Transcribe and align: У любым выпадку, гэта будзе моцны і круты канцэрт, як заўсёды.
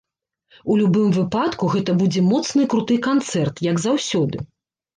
У 0.71 0.77
любым 0.79 1.11
выпадку, 1.17 1.69
гэта 1.75 1.91
будзе 2.01 2.25
моцны 2.31 2.59
і 2.65 2.71
круты 2.73 2.99
канцэрт, 3.11 3.65
як 3.71 3.87
заўсёды. 3.87 4.47